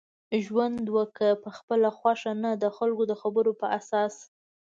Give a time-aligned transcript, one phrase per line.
[0.45, 4.13] ژوند وکړه په خپله خوښه نه دخلکو دخبرو په اساس